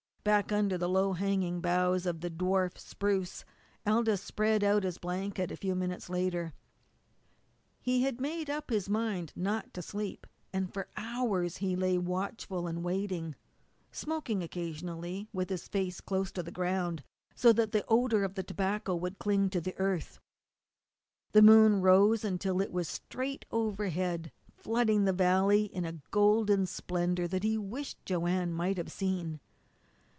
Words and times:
Back 0.23 0.51
under 0.51 0.77
the 0.77 0.87
low 0.87 1.13
hanging 1.13 1.61
boughs 1.61 2.05
of 2.05 2.21
the 2.21 2.29
dwarf 2.29 2.77
spruce 2.77 3.43
Aldous 3.87 4.21
spread 4.21 4.63
out 4.63 4.83
his 4.83 4.99
blanket 4.99 5.51
a 5.51 5.55
few 5.57 5.73
minutes 5.73 6.11
later. 6.11 6.53
He 7.81 8.03
had 8.03 8.21
made 8.21 8.47
up 8.47 8.69
his 8.69 8.87
mind 8.87 9.33
not 9.35 9.73
to 9.73 9.81
sleep, 9.81 10.27
and 10.53 10.71
for 10.71 10.89
hours 10.95 11.57
he 11.57 11.75
lay 11.75 11.97
watchful 11.97 12.67
and 12.67 12.83
waiting, 12.83 13.33
smoking 13.91 14.43
occasionally, 14.43 15.27
with 15.33 15.49
his 15.49 15.67
face 15.67 15.99
close 15.99 16.31
to 16.33 16.43
the 16.43 16.51
ground 16.51 17.03
so 17.33 17.51
that 17.53 17.71
the 17.71 17.83
odour 17.87 18.21
of 18.23 18.35
tobacco 18.35 18.95
would 18.95 19.17
cling 19.17 19.49
to 19.49 19.59
the 19.59 19.73
earth. 19.79 20.19
The 21.31 21.41
moon 21.41 21.81
rose 21.81 22.23
until 22.23 22.61
it 22.61 22.71
was 22.71 22.87
straight 22.87 23.45
overhead, 23.49 24.31
flooding 24.55 25.05
the 25.05 25.13
valley 25.13 25.63
in 25.63 25.83
a 25.83 25.99
golden 26.11 26.67
splendour 26.67 27.27
that 27.29 27.41
he 27.43 27.57
wished 27.57 28.05
Joanne 28.05 28.53
might 28.53 28.77
have 28.77 28.91
seen. 28.91 29.39